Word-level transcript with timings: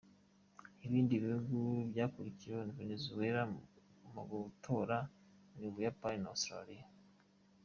Ibindi 0.85 1.21
bihugu 1.23 1.57
byakurikiye 1.91 2.55
Nouvelle-Zélande 2.63 3.61
mu 4.13 4.21
gutora 4.29 4.97
ni 5.57 5.65
u 5.69 5.71
Buyapani 5.73 6.19
na 6.21 6.29
Australia. 6.35 6.85